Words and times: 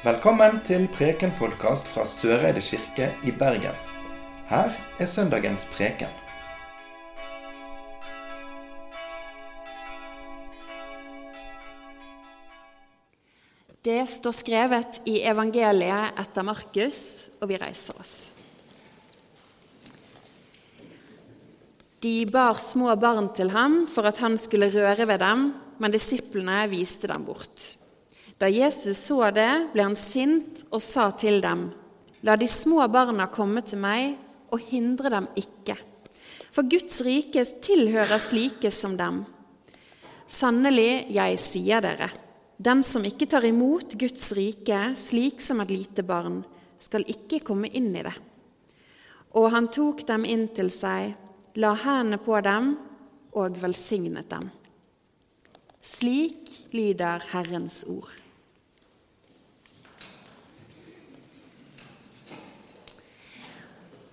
Velkommen 0.00 0.62
til 0.64 0.86
Preken-podkast 0.88 1.84
fra 1.92 2.06
Søreide 2.08 2.62
kirke 2.64 3.10
i 3.28 3.34
Bergen. 3.36 3.74
Her 4.48 4.70
er 4.96 5.08
søndagens 5.12 5.66
preken. 5.74 6.08
Det 13.84 13.98
står 14.08 14.38
skrevet 14.38 15.02
i 15.04 15.18
evangeliet 15.28 16.16
etter 16.24 16.48
Markus, 16.48 17.28
og 17.44 17.52
vi 17.52 17.60
reiser 17.60 18.00
oss. 18.00 18.14
De 22.00 22.14
bar 22.24 22.56
små 22.56 22.96
barn 22.96 23.28
til 23.36 23.52
ham 23.52 23.84
for 23.84 24.08
at 24.08 24.24
han 24.24 24.40
skulle 24.40 24.72
røre 24.72 25.04
ved 25.12 25.20
dem, 25.20 25.46
men 25.76 25.92
disiplene 25.92 26.62
viste 26.72 27.12
dem 27.12 27.28
bort. 27.28 27.68
Da 28.40 28.48
Jesus 28.48 28.98
så 29.04 29.26
det, 29.36 29.68
ble 29.74 29.84
han 29.84 29.96
sint 29.98 30.64
og 30.70 30.80
sa 30.80 31.10
til 31.12 31.42
dem.: 31.44 31.68
La 32.24 32.36
de 32.40 32.48
små 32.48 32.86
barna 32.88 33.26
komme 33.28 33.60
til 33.64 33.80
meg, 33.82 34.16
og 34.50 34.64
hindre 34.70 35.10
dem 35.12 35.28
ikke. 35.36 35.76
For 36.50 36.66
Guds 36.66 37.00
rike 37.06 37.44
tilhører 37.62 38.18
slike 38.18 38.72
som 38.74 38.96
dem. 38.98 39.22
Sannelig, 40.26 41.06
jeg 41.12 41.38
sier 41.42 41.84
dere, 41.84 42.08
den 42.58 42.82
som 42.86 43.04
ikke 43.06 43.28
tar 43.30 43.46
imot 43.46 43.94
Guds 43.98 44.32
rike 44.36 44.80
slik 44.98 45.40
som 45.40 45.62
et 45.62 45.72
lite 45.72 46.04
barn, 46.06 46.42
skal 46.80 47.06
ikke 47.08 47.42
komme 47.46 47.70
inn 47.72 47.92
i 47.94 48.04
det. 48.04 48.14
Og 49.38 49.50
han 49.54 49.68
tok 49.72 50.02
dem 50.08 50.26
inn 50.26 50.48
til 50.56 50.72
seg, 50.74 51.14
la 51.60 51.74
hendene 51.84 52.20
på 52.24 52.40
dem 52.44 52.72
og 53.38 53.60
velsignet 53.62 54.28
dem. 54.32 54.48
Slik 55.80 56.50
lyder 56.76 57.22
Herrens 57.32 57.84
ord. 57.88 58.19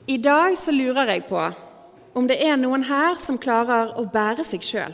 I 0.07 0.15
dag 0.23 0.53
så 0.55 0.71
lurer 0.71 1.09
jeg 1.11 1.25
på 1.27 1.39
om 2.15 2.27
det 2.29 2.37
er 2.39 2.55
noen 2.55 2.85
her 2.87 3.17
som 3.19 3.35
klarer 3.37 3.89
å 3.99 4.05
bære 4.07 4.45
seg 4.47 4.63
sjøl. 4.63 4.93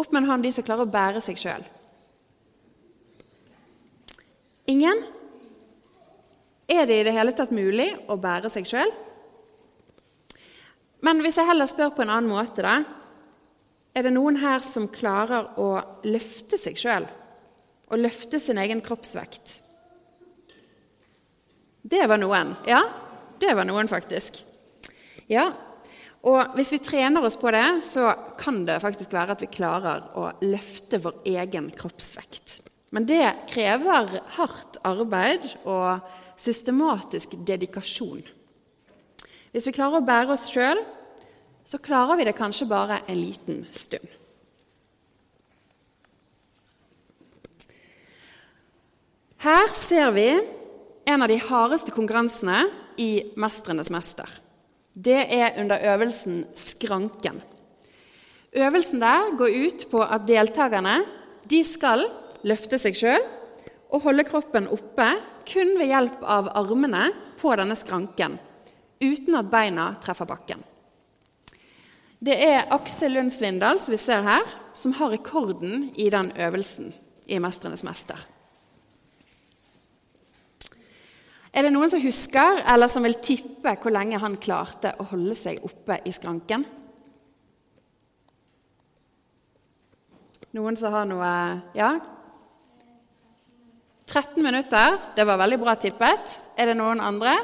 Opp 0.00 0.08
med 0.08 0.22
en 0.22 0.28
hånd 0.30 0.46
de 0.46 0.52
som 0.56 0.64
klarer 0.64 0.86
å 0.86 0.92
bære 0.92 1.20
seg 1.20 1.36
sjøl. 1.36 1.66
Ingen? 4.72 5.02
Er 6.64 6.88
det 6.88 6.96
i 6.96 7.04
det 7.04 7.12
hele 7.12 7.34
tatt 7.36 7.52
mulig 7.52 7.90
å 8.08 8.16
bære 8.16 8.48
seg 8.52 8.64
sjøl? 8.68 8.92
Men 11.04 11.20
hvis 11.20 11.36
jeg 11.36 11.48
heller 11.50 11.68
spør 11.68 11.92
på 11.92 12.06
en 12.06 12.12
annen 12.14 12.32
måte, 12.32 12.64
da 12.64 12.78
Er 13.96 14.04
det 14.06 14.12
noen 14.14 14.36
her 14.38 14.62
som 14.62 14.86
klarer 14.88 15.58
å 15.58 15.80
løfte 16.06 16.56
seg 16.60 16.76
sjøl? 16.78 17.04
Å 17.90 17.96
løfte 17.98 18.38
sin 18.38 18.60
egen 18.62 18.80
kroppsvekt? 18.84 19.56
Det 21.82 22.04
var 22.06 22.20
noen. 22.20 22.52
Ja, 22.68 22.84
det 23.40 23.54
var 23.56 23.66
noen, 23.68 23.90
faktisk. 23.90 24.40
Ja, 25.28 25.50
og 26.26 26.56
hvis 26.58 26.72
vi 26.74 26.80
trener 26.82 27.24
oss 27.24 27.38
på 27.38 27.50
det, 27.54 27.66
så 27.86 28.10
kan 28.40 28.64
det 28.66 28.80
faktisk 28.82 29.12
være 29.14 29.36
at 29.36 29.44
vi 29.44 29.50
klarer 29.54 30.08
å 30.18 30.30
løfte 30.42 30.98
vår 31.02 31.20
egen 31.30 31.70
kroppsvekt. 31.74 32.58
Men 32.90 33.06
det 33.06 33.22
krever 33.50 34.18
hardt 34.38 34.80
arbeid 34.88 35.44
og 35.68 36.02
systematisk 36.40 37.36
dedikasjon. 37.46 38.22
Hvis 39.52 39.68
vi 39.68 39.74
klarer 39.76 40.00
å 40.00 40.06
bære 40.06 40.34
oss 40.34 40.48
sjøl, 40.50 40.80
så 41.68 41.80
klarer 41.84 42.18
vi 42.18 42.26
det 42.28 42.36
kanskje 42.38 42.68
bare 42.68 43.02
en 43.06 43.20
liten 43.20 43.64
stund. 43.70 44.08
Her 49.38 49.68
ser 49.78 50.10
vi 50.16 50.30
en 51.06 51.22
av 51.22 51.30
de 51.30 51.38
hardeste 51.38 51.92
konkurransene 51.94 52.64
i 52.98 53.32
'Mestrenes 53.36 53.90
mester'. 53.90 54.28
Det 54.94 55.26
er 55.30 55.60
under 55.60 55.78
øvelsen 55.94 56.44
'Skranken'. 56.54 57.40
Øvelsen 58.52 59.00
der 59.00 59.36
går 59.38 59.66
ut 59.66 59.86
på 59.90 60.02
at 60.02 60.26
deltakerne 60.28 61.04
de 61.50 61.64
skal 61.64 62.08
løfte 62.44 62.78
seg 62.78 62.96
sjøl 62.96 63.24
og 63.90 64.02
holde 64.02 64.24
kroppen 64.24 64.68
oppe 64.68 65.08
kun 65.48 65.76
ved 65.78 65.86
hjelp 65.92 66.22
av 66.22 66.50
armene 66.58 67.08
på 67.40 67.54
denne 67.56 67.76
skranken, 67.78 68.38
uten 69.00 69.36
at 69.38 69.50
beina 69.50 69.94
treffer 70.02 70.28
bakken. 70.28 70.64
Det 72.18 72.34
er 72.34 72.66
Aksel 72.74 73.14
Lund 73.14 73.30
Svindal 73.32 73.78
som 73.80 73.94
vi 73.94 74.00
ser 74.00 74.24
her, 74.26 74.42
som 74.74 74.96
har 74.98 75.12
rekorden 75.14 75.92
i 75.94 76.10
den 76.10 76.32
øvelsen 76.36 76.92
i 77.26 77.38
'Mestrenes 77.38 77.84
mester'. 77.84 78.37
Er 81.52 81.64
det 81.64 81.72
noen 81.72 81.88
som 81.88 82.02
husker 82.02 82.60
eller 82.68 82.90
som 82.92 83.04
vil 83.06 83.16
tippe 83.24 83.72
hvor 83.80 83.94
lenge 83.94 84.20
han 84.20 84.36
klarte 84.40 84.92
å 85.00 85.06
holde 85.12 85.36
seg 85.36 85.62
oppe 85.64 85.96
i 86.04 86.12
skranken? 86.12 86.66
Noen 90.56 90.76
som 90.80 90.92
har 90.92 91.08
noe 91.08 91.32
Ja? 91.76 91.96
13 94.08 94.40
minutter. 94.40 94.94
Det 95.16 95.24
var 95.28 95.36
veldig 95.36 95.58
bra 95.60 95.74
tippet. 95.76 96.32
Er 96.56 96.70
det 96.70 96.76
noen 96.78 97.00
andre? 97.04 97.34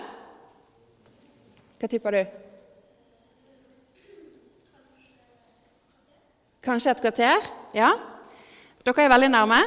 Hva 1.77 1.91
tipper 1.93 2.17
du? 2.17 2.23
Kanskje 6.65 6.95
et 6.95 7.03
kvarter? 7.05 7.45
Ja? 7.77 7.91
Dere 8.81 9.05
er 9.05 9.13
veldig 9.13 9.29
nærme. 9.35 9.61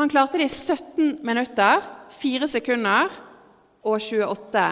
Han 0.00 0.08
klarte 0.08 0.40
det 0.40 0.48
i 0.48 0.54
17 0.54 1.18
minutter, 1.26 1.84
4 2.16 2.48
sekunder 2.48 3.12
og 3.84 4.00
28 4.00 4.64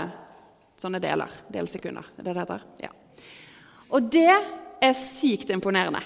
sånne 0.81 1.01
deler. 1.03 1.33
Delsekunder. 1.53 2.13
Er 2.17 2.27
det 2.27 2.35
det 2.35 2.43
heter? 2.43 2.67
Ja. 2.83 2.93
Og 3.95 4.11
det 4.13 4.33
er 4.83 4.99
sykt 4.99 5.51
imponerende. 5.55 6.03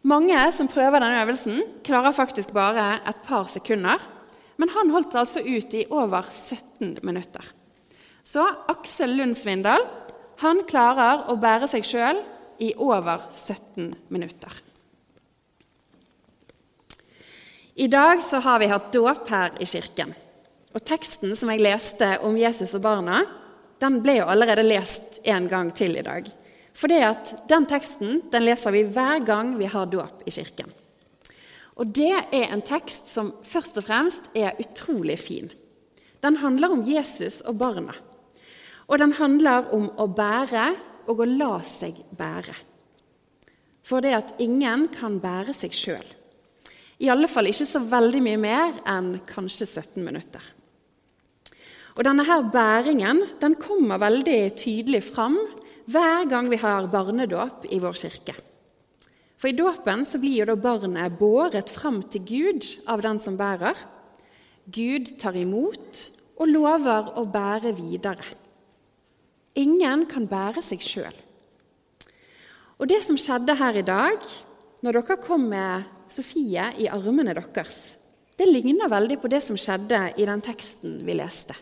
Mange 0.00 0.38
som 0.56 0.68
prøver 0.70 1.02
denne 1.02 1.20
øvelsen, 1.20 1.60
klarer 1.84 2.16
faktisk 2.16 2.54
bare 2.56 3.02
et 3.08 3.20
par 3.26 3.44
sekunder. 3.52 4.00
Men 4.56 4.72
han 4.72 4.92
holdt 4.92 5.16
altså 5.16 5.42
ut 5.44 5.74
i 5.76 5.86
over 5.90 6.28
17 6.30 6.98
minutter. 7.04 7.44
Så 8.24 8.44
Aksel 8.68 9.16
Lund 9.16 9.36
Svindal 9.36 9.84
han 10.40 10.62
klarer 10.68 11.26
å 11.28 11.36
bære 11.40 11.68
seg 11.68 11.84
sjøl 11.84 12.20
i 12.60 12.72
over 12.80 13.26
17 13.32 13.92
minutter. 14.12 14.52
I 17.80 17.88
dag 17.88 18.20
så 18.24 18.40
har 18.44 18.60
vi 18.60 18.68
hatt 18.68 18.92
dåp 18.92 19.28
her 19.32 19.56
i 19.60 19.68
kirken. 19.68 20.12
Og 20.70 20.84
Teksten 20.86 21.34
som 21.36 21.50
jeg 21.50 21.62
leste 21.64 22.12
om 22.26 22.36
Jesus 22.38 22.76
og 22.78 22.84
barna, 22.84 23.24
den 23.80 23.98
ble 24.04 24.20
jo 24.20 24.28
allerede 24.30 24.66
lest 24.66 25.18
en 25.24 25.48
gang 25.50 25.72
til 25.74 25.96
i 25.98 26.04
dag. 26.04 26.28
For 26.76 26.90
den 26.90 27.66
teksten 27.68 28.20
den 28.30 28.44
leser 28.46 28.74
vi 28.74 28.84
hver 28.86 29.24
gang 29.26 29.56
vi 29.58 29.68
har 29.68 29.88
dåp 29.90 30.22
i 30.28 30.34
kirken. 30.34 30.68
Og 31.80 31.88
det 31.96 32.12
er 32.12 32.52
en 32.52 32.62
tekst 32.62 33.08
som 33.10 33.32
først 33.42 33.80
og 33.80 33.86
fremst 33.86 34.30
er 34.36 34.58
utrolig 34.60 35.16
fin. 35.18 35.50
Den 36.20 36.36
handler 36.42 36.74
om 36.74 36.84
Jesus 36.84 37.40
og 37.48 37.56
barna. 37.60 37.96
Og 38.86 39.00
den 39.00 39.14
handler 39.16 39.70
om 39.74 39.88
å 39.96 40.06
bære 40.06 40.66
og 41.08 41.22
å 41.22 41.28
la 41.28 41.54
seg 41.64 41.98
bære. 42.16 42.54
For 43.86 44.04
det 44.04 44.12
at 44.14 44.34
ingen 44.42 44.88
kan 44.92 45.18
bære 45.22 45.56
seg 45.56 45.74
sjøl. 45.74 46.06
I 47.00 47.08
alle 47.08 47.30
fall 47.32 47.48
ikke 47.48 47.66
så 47.66 47.80
veldig 47.80 48.20
mye 48.22 48.40
mer 48.40 48.80
enn 48.88 49.14
kanskje 49.26 49.66
17 49.66 50.04
minutter. 50.04 50.42
Og 51.96 52.04
denne 52.06 52.24
her 52.26 52.44
bæringen 52.52 53.24
den 53.40 53.56
kommer 53.60 54.00
veldig 54.00 54.40
tydelig 54.60 55.02
fram 55.10 55.38
hver 55.90 56.28
gang 56.30 56.50
vi 56.50 56.60
har 56.60 56.86
barnedåp 56.92 57.66
i 57.72 57.80
vår 57.82 57.98
kirke. 57.98 58.36
For 59.40 59.48
i 59.48 59.56
dåpen 59.56 60.04
så 60.04 60.20
blir 60.20 60.42
jo 60.42 60.50
da 60.52 60.56
barnet 60.60 61.16
båret 61.18 61.72
fram 61.72 62.02
til 62.12 62.26
Gud 62.28 62.66
av 62.86 63.00
den 63.02 63.18
som 63.22 63.38
bærer. 63.40 63.78
Gud 64.68 65.16
tar 65.18 65.38
imot 65.40 66.02
og 66.40 66.52
lover 66.52 67.10
å 67.18 67.24
bære 67.24 67.72
videre. 67.78 68.26
Ingen 69.58 70.04
kan 70.10 70.28
bære 70.30 70.62
seg 70.62 70.84
sjøl. 70.84 71.16
Og 72.80 72.88
det 72.88 73.00
som 73.04 73.18
skjedde 73.20 73.56
her 73.58 73.80
i 73.80 73.84
dag, 73.84 74.20
når 74.84 75.00
dere 75.00 75.18
kom 75.20 75.48
med 75.50 75.88
Sofie 76.12 76.70
i 76.80 76.86
armene 76.92 77.34
deres, 77.36 77.80
det 78.38 78.48
ligner 78.48 78.88
veldig 78.88 79.18
på 79.20 79.28
det 79.28 79.42
som 79.44 79.58
skjedde 79.60 79.98
i 80.16 80.28
den 80.28 80.40
teksten 80.44 81.00
vi 81.04 81.16
leste. 81.18 81.56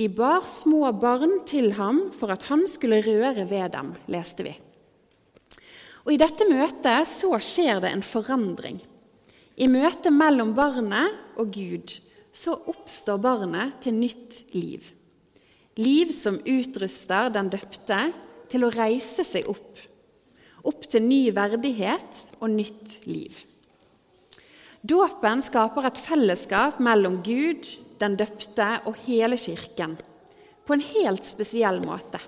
De 0.00 0.06
bar 0.08 0.46
små 0.48 0.86
barn 0.96 1.42
til 1.44 1.74
ham 1.76 2.06
for 2.16 2.32
at 2.32 2.46
han 2.48 2.62
skulle 2.72 3.02
røre 3.04 3.44
ved 3.44 3.74
dem, 3.74 3.90
leste 4.08 4.46
vi. 4.46 4.54
Og 6.06 6.14
I 6.14 6.20
dette 6.22 6.46
møtet 6.48 7.04
så 7.10 7.34
skjer 7.44 7.82
det 7.84 7.90
en 7.92 8.04
forandring. 8.06 8.78
I 9.60 9.68
møtet 9.68 10.14
mellom 10.16 10.54
barnet 10.56 11.36
og 11.36 11.50
Gud 11.52 11.92
så 12.32 12.54
oppstår 12.72 13.20
barnet 13.20 13.76
til 13.84 13.98
nytt 13.98 14.38
liv. 14.56 14.88
Liv 15.76 16.16
som 16.16 16.40
utruster 16.48 17.28
den 17.36 17.52
døpte 17.52 18.00
til 18.48 18.64
å 18.64 18.72
reise 18.72 19.26
seg 19.28 19.52
opp. 19.52 19.84
Opp 20.64 20.88
til 20.88 21.04
ny 21.04 21.26
verdighet 21.36 22.24
og 22.40 22.48
nytt 22.56 23.02
liv. 23.04 23.36
Dåpen 24.80 25.44
skaper 25.44 25.92
et 25.92 26.00
fellesskap 26.00 26.80
mellom 26.80 27.20
Gud, 27.20 27.68
den 28.00 28.16
døpte 28.18 28.68
og 28.88 28.96
hele 29.06 29.38
kirken 29.40 29.96
på 30.66 30.76
en 30.76 30.84
helt 30.84 31.26
spesiell 31.26 31.80
måte. 31.84 32.20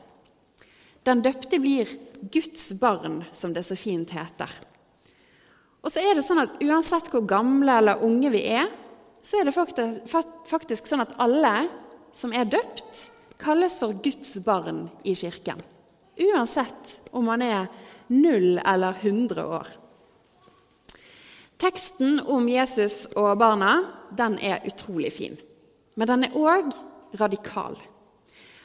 Den 1.06 1.22
døpte 1.24 1.58
blir 1.62 1.88
Guds 2.32 2.72
barn, 2.78 3.24
som 3.32 3.54
det 3.54 3.64
så 3.66 3.76
fint 3.78 4.12
heter. 4.14 4.50
Og 5.82 5.90
så 5.90 6.02
er 6.02 6.14
det 6.14 6.24
sånn 6.26 6.44
at 6.44 6.60
Uansett 6.62 7.10
hvor 7.10 7.24
gamle 7.26 7.80
eller 7.80 8.04
unge 8.06 8.30
vi 8.34 8.44
er, 8.54 8.69
så 9.22 9.40
er 9.40 9.48
det 9.48 9.54
faktisk 9.54 10.88
sånn 10.88 11.02
at 11.02 11.14
alle 11.22 11.66
som 12.14 12.34
er 12.34 12.50
døpt, 12.50 13.08
kalles 13.42 13.78
for 13.82 13.94
Guds 14.04 14.36
barn 14.44 14.84
i 15.02 15.16
kirken. 15.19 15.58
Uansett 16.22 16.98
om 17.10 17.26
man 17.26 17.42
er 17.42 17.70
null 18.12 18.60
eller 18.60 18.98
100 19.00 19.46
år. 19.46 19.70
Teksten 21.62 22.20
om 22.26 22.46
Jesus 22.50 23.06
og 23.14 23.36
barna 23.38 23.72
den 24.19 24.36
er 24.42 24.62
utrolig 24.66 25.12
fin. 25.14 25.38
Men 25.97 26.09
den 26.09 26.27
er 26.27 26.37
òg 26.39 26.73
radikal. 27.21 27.77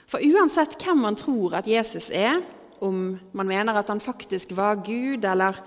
For 0.08 0.24
uansett 0.24 0.78
hvem 0.80 1.04
man 1.04 1.18
tror 1.20 1.58
at 1.60 1.68
Jesus 1.68 2.10
er, 2.16 2.40
om 2.80 3.18
man 3.36 3.50
mener 3.50 3.76
at 3.76 3.90
han 3.92 4.00
faktisk 4.04 4.54
var 4.56 4.80
Gud, 4.86 5.26
eller 5.26 5.58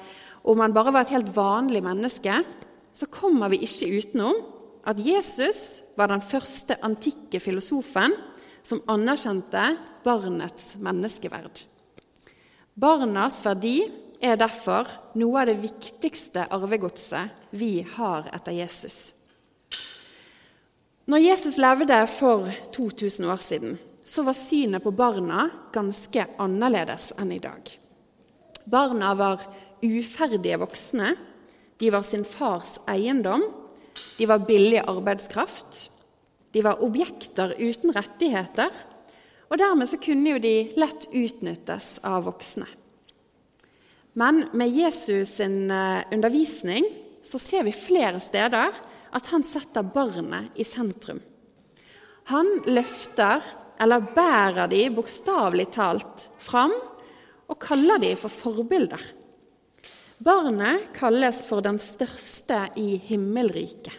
om 0.45 0.61
han 0.63 0.73
bare 0.73 0.95
var 0.95 1.05
et 1.05 1.13
helt 1.13 1.33
vanlig 1.37 1.83
menneske, 1.85 2.41
så 2.93 3.07
kommer 3.13 3.53
vi 3.53 3.61
ikke 3.67 3.91
utenom 4.01 4.41
at 4.89 5.01
Jesus 5.05 5.83
var 5.99 6.09
den 6.09 6.25
første 6.25 6.79
antikke 6.85 7.41
filosofen 7.43 8.15
som 8.65 8.81
anerkjente 8.89 9.75
barnets 10.05 10.75
menneskeverd. 10.81 11.65
Barnas 12.81 13.43
verdi 13.45 13.83
er 14.21 14.41
derfor 14.41 14.89
noe 15.21 15.43
av 15.43 15.51
det 15.51 15.61
viktigste 15.61 16.47
arvegodset 16.53 17.53
vi 17.57 17.81
har 17.97 18.31
etter 18.33 18.57
Jesus. 18.57 19.20
Når 21.11 21.25
Jesus 21.25 21.57
levde 21.59 21.97
for 22.07 22.47
2000 22.71 23.25
år 23.27 23.41
siden, 23.43 23.79
så 24.07 24.23
var 24.23 24.37
synet 24.39 24.85
på 24.85 24.93
barna 24.95 25.49
ganske 25.75 26.23
annerledes 26.39 27.09
enn 27.19 27.33
i 27.35 27.41
dag. 27.43 27.67
Barna 28.71 29.09
var 29.19 29.43
uferdige 29.83 30.61
voksne. 30.61 31.17
De 31.83 31.89
var 31.91 32.05
sin 32.07 32.23
fars 32.23 32.77
eiendom. 32.87 33.43
De 34.21 34.29
var 34.31 34.45
billig 34.47 34.85
arbeidskraft. 34.85 35.89
De 36.55 36.63
var 36.63 36.85
objekter 36.85 37.57
uten 37.59 37.91
rettigheter. 37.97 38.71
Og 39.51 39.59
dermed 39.59 39.91
så 39.91 39.99
kunne 39.99 40.37
jo 40.37 40.43
de 40.45 40.55
lett 40.79 41.09
utnyttes 41.11 41.97
av 42.07 42.29
voksne. 42.29 42.69
Men 44.15 44.45
med 44.55 44.71
Jesus 44.79 45.35
sin 45.41 45.73
eh, 45.75 46.07
undervisning 46.15 46.87
så 47.27 47.39
ser 47.43 47.67
vi 47.67 47.75
flere 47.75 48.23
steder 48.23 48.79
at 49.17 49.31
han 49.33 49.45
setter 49.47 49.87
barnet 49.87 50.57
i 50.61 50.67
sentrum. 50.67 51.21
Han 52.31 52.51
løfter, 52.71 53.43
eller 53.81 54.11
bærer 54.15 54.69
de 54.71 54.85
bokstavelig 54.95 55.71
talt, 55.75 56.29
fram 56.39 56.75
og 57.51 57.59
kaller 57.63 57.99
de 58.03 58.13
for 58.19 58.31
forbilder. 58.31 59.03
Barnet 60.21 60.91
kalles 60.95 61.43
for 61.49 61.65
den 61.65 61.81
største 61.81 62.67
i 62.79 62.95
himmelriket. 63.09 63.97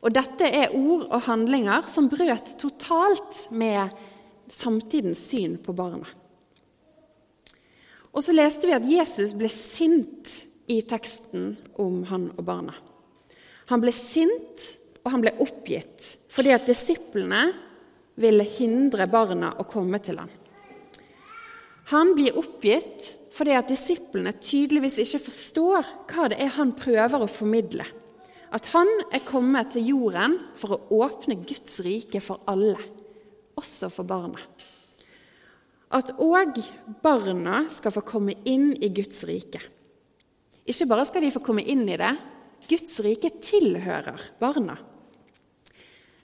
Og 0.00 0.12
dette 0.16 0.48
er 0.48 0.72
ord 0.74 1.06
og 1.12 1.26
handlinger 1.28 1.86
som 1.92 2.08
brøt 2.10 2.56
totalt 2.58 3.44
med 3.52 3.92
samtidens 4.50 5.22
syn 5.30 5.58
på 5.62 5.74
barna. 5.76 6.08
Og 8.10 8.24
så 8.24 8.34
leste 8.34 8.66
vi 8.66 8.74
at 8.74 8.88
Jesus 8.88 9.36
ble 9.38 9.50
sint 9.52 10.32
i 10.70 10.80
teksten 10.82 11.52
om 11.78 12.02
han 12.10 12.30
og 12.34 12.42
barna. 12.48 12.74
Han 13.70 13.82
ble 13.82 13.92
sint, 13.94 14.66
og 15.04 15.14
han 15.14 15.22
ble 15.24 15.32
oppgitt 15.40 16.16
fordi 16.30 16.52
at 16.54 16.66
disiplene 16.68 17.48
ville 18.20 18.44
hindre 18.44 19.06
barna 19.10 19.54
å 19.58 19.64
komme 19.68 19.98
til 20.02 20.20
ham. 20.20 20.30
Han 21.90 22.12
blir 22.14 22.36
oppgitt 22.38 23.08
fordi 23.34 23.54
at 23.56 23.70
disiplene 23.70 24.34
tydeligvis 24.36 24.98
ikke 25.02 25.22
forstår 25.24 25.88
hva 26.10 26.28
det 26.30 26.38
er 26.42 26.52
han 26.58 26.74
prøver 26.76 27.24
å 27.24 27.30
formidle. 27.30 27.86
At 28.50 28.66
han 28.74 28.88
er 29.14 29.22
kommet 29.24 29.72
til 29.74 29.92
jorden 29.92 30.36
for 30.58 30.74
å 30.74 31.04
åpne 31.06 31.38
Guds 31.46 31.78
rike 31.86 32.20
for 32.22 32.42
alle, 32.50 32.76
også 33.58 33.90
for 33.94 34.06
barna. 34.06 34.42
At 35.90 36.12
òg 36.22 36.58
barna 37.02 37.64
skal 37.72 37.94
få 37.94 38.02
komme 38.06 38.36
inn 38.46 38.72
i 38.78 38.90
Guds 38.94 39.24
rike. 39.26 39.62
Ikke 40.66 40.86
bare 40.90 41.06
skal 41.08 41.24
de 41.24 41.32
få 41.34 41.42
komme 41.42 41.64
inn 41.66 41.86
i 41.88 41.98
det, 41.98 42.12
Guds 42.70 43.00
rike 43.02 43.32
tilhører 43.42 44.30
barna. 44.40 44.76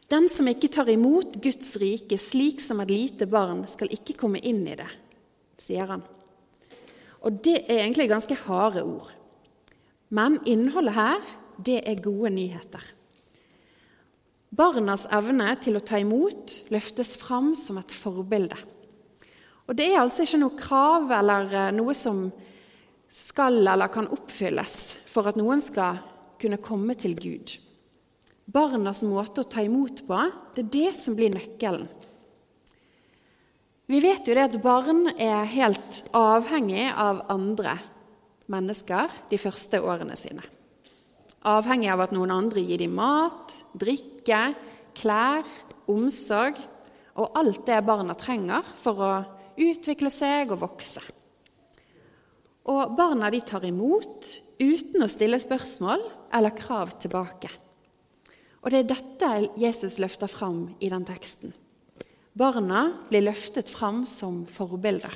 Den 0.06 0.28
som 0.30 0.46
ikke 0.46 0.70
tar 0.70 0.88
imot 0.92 1.40
Guds 1.42 1.72
rike 1.82 2.18
slik 2.20 2.60
som 2.62 2.78
et 2.84 2.92
lite 2.92 3.26
barn, 3.26 3.64
skal 3.66 3.90
ikke 3.90 4.14
komme 4.20 4.38
inn 4.38 4.62
i 4.70 4.76
det, 4.78 4.88
sier 5.58 5.90
han. 5.90 6.04
Og 7.26 7.40
det 7.42 7.64
er 7.64 7.82
egentlig 7.82 8.06
ganske 8.12 8.36
harde 8.46 8.84
ord. 8.86 9.10
Men 10.14 10.38
innholdet 10.46 10.94
her, 10.94 11.26
det 11.58 11.80
er 11.82 12.04
gode 12.04 12.30
nyheter. 12.36 12.84
Barnas 14.56 15.08
evne 15.12 15.50
til 15.58 15.76
å 15.76 15.82
ta 15.84 15.98
imot 15.98 16.60
løftes 16.70 17.16
fram 17.18 17.56
som 17.58 17.80
et 17.80 17.92
forbilde. 17.92 18.56
Og 19.66 19.74
det 19.74 19.88
er 19.90 20.04
altså 20.04 20.22
ikke 20.22 20.38
noe 20.44 20.58
krav 20.60 21.10
eller 21.16 21.50
eh, 21.50 21.72
noe 21.74 21.94
som 21.98 22.28
skal 23.10 23.58
eller 23.66 23.90
kan 23.90 24.06
oppfylles 24.14 24.76
for 25.10 25.26
at 25.26 25.38
noen 25.38 25.62
skal 25.64 25.98
kunne 26.40 26.60
komme 26.62 26.96
til 26.98 27.16
Gud. 27.18 27.56
Barnas 28.46 29.02
måte 29.06 29.42
å 29.42 29.48
ta 29.50 29.64
imot 29.66 30.04
på, 30.06 30.18
det 30.54 30.64
er 30.66 30.72
det 30.74 30.90
som 30.98 31.16
blir 31.18 31.32
nøkkelen. 31.34 31.88
Vi 33.86 34.00
vet 34.02 34.26
jo 34.26 34.34
det 34.34 34.48
at 34.48 34.56
barn 34.62 35.04
er 35.14 35.46
helt 35.46 36.00
avhengig 36.16 36.88
av 36.90 37.22
andre 37.30 37.76
mennesker 38.50 39.12
de 39.30 39.38
første 39.38 39.78
årene 39.78 40.16
sine. 40.18 40.42
Avhengig 41.46 41.92
av 41.92 42.02
at 42.02 42.14
noen 42.14 42.32
andre 42.34 42.64
gir 42.66 42.82
dem 42.82 42.96
mat, 42.98 43.54
drikke, 43.78 44.40
klær, 44.98 45.46
omsorg 45.86 46.58
og 47.16 47.38
alt 47.38 47.62
det 47.68 47.78
barna 47.86 48.16
trenger 48.18 48.66
for 48.78 49.02
å 49.06 49.12
utvikle 49.54 50.10
seg 50.10 50.50
og 50.50 50.64
vokse. 50.66 51.02
Og 52.66 52.96
barna 52.98 53.30
de 53.30 53.40
tar 53.46 53.64
imot 53.68 54.26
uten 54.58 55.04
å 55.04 55.10
stille 55.10 55.38
spørsmål 55.38 56.02
eller 56.34 56.56
krav 56.58 56.96
tilbake. 57.02 57.50
Og 58.64 58.72
det 58.72 58.82
er 58.82 58.90
dette 58.90 59.30
Jesus 59.62 60.00
løfter 60.02 60.30
fram 60.30 60.74
i 60.82 60.90
den 60.90 61.06
teksten. 61.06 61.54
Barna 62.36 62.88
blir 63.08 63.24
løftet 63.28 63.70
fram 63.70 64.02
som 64.08 64.42
forbilder. 64.50 65.14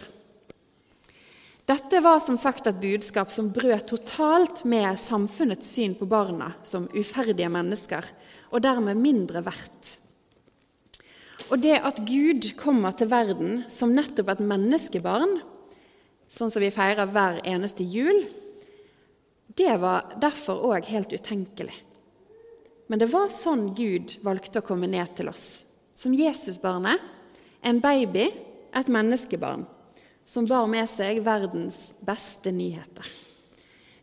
Dette 1.71 2.01
var 2.03 2.19
som 2.23 2.39
sagt 2.41 2.67
et 2.67 2.79
budskap 2.83 3.31
som 3.31 3.51
brøt 3.55 3.91
totalt 3.91 4.65
med 4.67 4.97
samfunnets 4.99 5.69
syn 5.75 5.93
på 5.99 6.09
barna 6.11 6.53
som 6.67 6.89
uferdige 6.95 7.51
mennesker, 7.53 8.07
og 8.51 8.65
dermed 8.65 8.99
mindre 8.99 9.43
verdt. 9.47 9.99
Og 11.51 11.61
det 11.63 11.77
at 11.83 12.01
Gud 12.07 12.49
kommer 12.59 12.95
til 12.95 13.11
verden 13.11 13.63
som 13.71 13.95
nettopp 13.95 14.33
et 14.33 14.43
menneskebarn, 14.43 15.39
sånn 16.31 16.53
som 16.53 16.63
vi 16.63 16.71
feirer 16.75 17.11
hver 17.11 17.41
eneste 17.49 17.85
jul, 17.85 18.23
det 19.59 19.75
var 19.83 20.15
derfor 20.23 20.63
òg 20.71 20.87
helt 20.89 21.13
utenkelig. 21.13 21.75
Men 22.91 23.03
det 23.03 23.11
var 23.13 23.29
sånn 23.31 23.73
Gud 23.79 24.17
valgte 24.27 24.63
å 24.63 24.67
komme 24.67 24.89
ned 24.91 25.13
til 25.19 25.31
oss 25.31 25.65
som 26.01 26.15
Jesusbarnet, 26.17 27.01
en 27.61 27.81
baby, 27.83 28.31
et 28.73 28.89
menneskebarn, 28.89 29.67
som 30.25 30.47
bar 30.49 30.69
med 30.71 30.89
seg 30.89 31.21
verdens 31.27 31.91
beste 32.07 32.53
nyheter. 32.55 33.05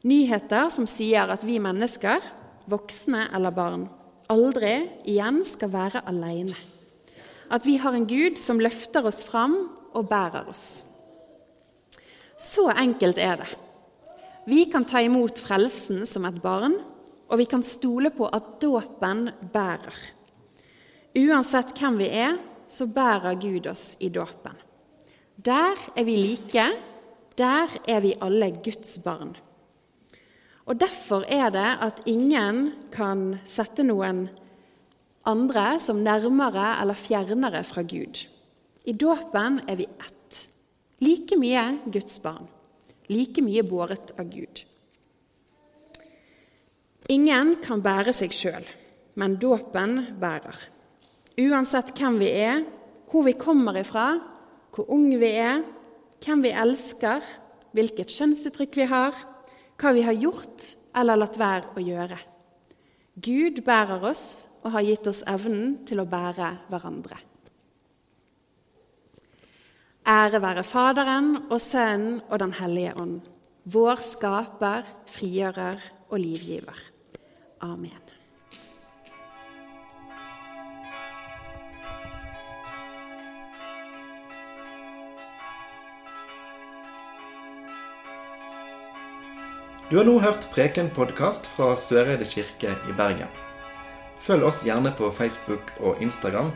Nyheter 0.05 0.69
som 0.69 0.86
sier 0.86 1.31
at 1.34 1.46
vi 1.48 1.57
mennesker, 1.63 2.22
voksne 2.69 3.25
eller 3.34 3.55
barn, 3.55 3.88
aldri 4.29 4.75
igjen 5.10 5.41
skal 5.48 5.72
være 5.74 6.03
alene. 6.05 6.55
At 7.50 7.65
vi 7.65 7.77
har 7.81 7.96
en 7.96 8.05
Gud 8.05 8.38
som 8.38 8.60
løfter 8.62 9.07
oss 9.07 9.24
fram 9.25 9.55
og 9.96 10.10
bærer 10.12 10.51
oss. 10.51 10.84
Så 12.38 12.67
enkelt 12.70 13.17
er 13.17 13.39
det. 13.41 13.50
Vi 14.48 14.65
kan 14.72 14.86
ta 14.86 15.01
imot 15.01 15.39
frelsen 15.41 16.06
som 16.08 16.25
et 16.29 16.38
barn, 16.41 16.77
og 17.27 17.39
vi 17.41 17.48
kan 17.50 17.63
stole 17.65 18.12
på 18.15 18.29
at 18.32 18.53
dåpen 18.62 19.25
bærer. 19.53 19.98
Uansett 21.17 21.74
hvem 21.75 21.98
vi 22.00 22.08
er, 22.13 22.38
så 22.70 22.86
bærer 22.88 23.39
Gud 23.41 23.67
oss 23.67 23.96
i 24.00 24.10
dåpen. 24.13 24.56
Der 25.36 25.75
er 25.96 26.06
vi 26.06 26.15
like, 26.15 26.65
der 27.38 27.74
er 27.88 28.01
vi 28.06 28.15
alle 28.22 28.51
Guds 28.63 28.98
barn. 29.03 29.36
Og 30.67 30.79
Derfor 30.79 31.24
er 31.27 31.50
det 31.50 31.70
at 31.82 32.01
ingen 32.06 32.74
kan 32.91 33.39
sette 33.48 33.86
noen 33.88 34.27
andre 35.27 35.79
som 35.79 36.03
nærmere 36.03 36.75
eller 36.82 37.00
fjernere 37.00 37.63
fra 37.63 37.84
Gud. 37.88 38.27
I 38.86 38.94
dåpen 38.94 39.62
er 39.67 39.79
vi 39.79 39.88
ett. 39.88 40.16
Like 41.04 41.38
mye 41.38 41.66
Guds 41.94 42.18
barn. 42.24 42.48
Like 43.10 43.42
mye 43.46 43.63
båret 43.63 44.16
av 44.18 44.30
Gud. 44.32 44.63
Ingen 47.13 47.54
kan 47.63 47.84
bære 47.86 48.12
seg 48.16 48.34
sjøl, 48.36 48.66
men 49.16 49.38
dåpen 49.39 50.18
bærer. 50.20 50.58
Uansett 51.38 51.94
hvem 51.96 52.18
vi 52.20 52.32
er, 52.34 52.66
hvor 53.08 53.24
vi 53.24 53.38
kommer 53.39 53.77
ifra, 53.80 54.18
hvor 54.75 54.89
unge 54.92 55.20
vi 55.22 55.30
er, 55.39 55.62
hvem 56.25 56.44
vi 56.44 56.51
elsker, 56.51 57.24
hvilket 57.77 58.12
kjønnsuttrykk 58.12 58.82
vi 58.82 58.89
har, 58.89 59.16
hva 59.77 59.94
vi 59.94 60.04
har 60.04 60.18
gjort 60.18 60.66
eller 60.98 61.22
latt 61.22 61.38
være 61.39 61.77
å 61.77 61.86
gjøre. 61.86 62.20
Gud 63.22 63.62
bærer 63.66 64.04
oss 64.10 64.48
og 64.66 64.74
har 64.75 64.86
gitt 64.86 65.08
oss 65.10 65.24
evnen 65.30 65.77
til 65.88 66.01
å 66.01 66.10
bære 66.10 66.51
hverandre. 66.68 67.22
Ære 70.07 70.39
være 70.39 70.63
Faderen 70.63 71.33
og 71.51 71.59
Sønnen 71.59 72.21
og 72.31 72.39
Den 72.39 72.53
hellige 72.55 72.93
ånd, 72.95 73.25
vår 73.67 73.99
skaper, 73.99 74.85
frigjører 75.03 75.81
og 76.07 76.21
livgiver. 76.23 76.77
Amen. 77.59 77.91
Du 89.91 89.97
har 89.97 90.07
nå 90.07 90.15
hørt 90.23 90.47
Preken-podkast 90.55 91.51
fra 91.57 91.73
Søreide 91.75 92.31
kirke 92.31 92.77
i 92.87 92.95
Bergen. 92.95 93.27
Følg 94.23 94.47
oss 94.47 94.63
gjerne 94.63 94.95
på 94.95 95.11
Facebook 95.11 95.75
og 95.83 95.99
Instagram, 95.99 96.55